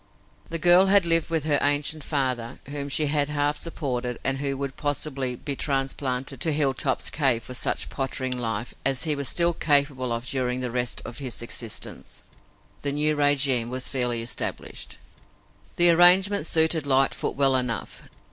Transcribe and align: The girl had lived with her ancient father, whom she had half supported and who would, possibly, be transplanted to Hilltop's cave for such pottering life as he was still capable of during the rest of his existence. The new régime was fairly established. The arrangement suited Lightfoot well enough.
The 0.49 0.57
girl 0.57 0.87
had 0.87 1.05
lived 1.05 1.29
with 1.29 1.43
her 1.43 1.59
ancient 1.61 2.03
father, 2.03 2.57
whom 2.67 2.89
she 2.89 3.05
had 3.05 3.29
half 3.29 3.55
supported 3.55 4.17
and 4.23 4.39
who 4.39 4.57
would, 4.57 4.75
possibly, 4.75 5.35
be 5.35 5.55
transplanted 5.55 6.41
to 6.41 6.51
Hilltop's 6.51 7.11
cave 7.11 7.43
for 7.43 7.53
such 7.53 7.87
pottering 7.87 8.35
life 8.35 8.73
as 8.83 9.03
he 9.03 9.15
was 9.15 9.27
still 9.29 9.53
capable 9.53 10.11
of 10.11 10.25
during 10.25 10.59
the 10.61 10.71
rest 10.71 11.03
of 11.05 11.19
his 11.19 11.43
existence. 11.43 12.23
The 12.81 12.93
new 12.93 13.15
régime 13.15 13.69
was 13.69 13.89
fairly 13.89 14.23
established. 14.23 14.97
The 15.75 15.91
arrangement 15.91 16.47
suited 16.47 16.87
Lightfoot 16.87 17.35
well 17.35 17.55
enough. 17.55 18.01